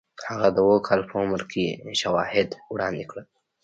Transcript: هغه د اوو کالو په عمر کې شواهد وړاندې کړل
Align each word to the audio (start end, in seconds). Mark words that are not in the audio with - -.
هغه 0.29 0.47
د 0.51 0.57
اوو 0.63 0.85
کالو 0.87 1.07
په 1.09 1.15
عمر 1.21 1.41
کې 1.51 1.65
شواهد 2.01 2.49
وړاندې 2.73 3.03
کړل 3.11 3.25